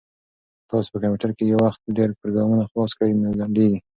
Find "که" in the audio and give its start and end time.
0.59-0.65